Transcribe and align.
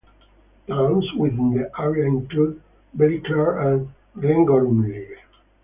Towns 0.65 1.05
within 1.13 1.51
the 1.53 1.69
area 1.79 2.05
included 2.05 2.59
Ballyclare 2.97 3.71
and 3.71 3.89
Glengormley. 4.17 5.09